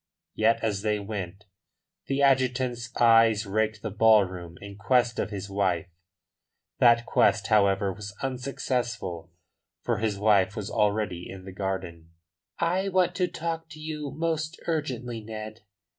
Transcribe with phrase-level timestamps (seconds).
[0.33, 1.45] Yet as they went
[2.07, 5.89] the adjutant's eyes raked the ballroom in quest of his wife.
[6.79, 9.29] That quest, however, was unsuccessful,
[9.83, 12.13] for his wife was already in the garden.
[12.57, 15.61] "I want to talk to you most urgently, Ned.